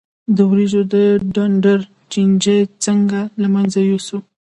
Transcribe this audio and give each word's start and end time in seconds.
د 0.35 0.37
وریجو 0.49 0.81
د 0.93 0.95
ډنډر 1.35 1.79
چینجی 2.11 2.57
څنګه 2.85 3.19
له 3.41 3.47
منځه 3.53 3.79
یوسم؟ 3.91 4.21